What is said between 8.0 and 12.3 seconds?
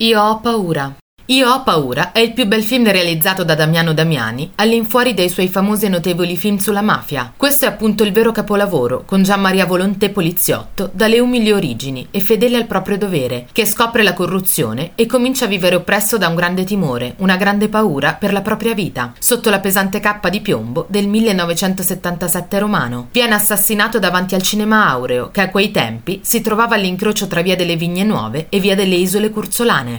il vero capolavoro, con Gian Maria Volonté poliziotto, dalle umili origini e